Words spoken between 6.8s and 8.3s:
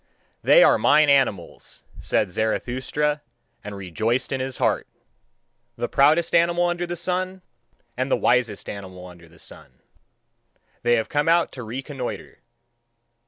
the sun, and the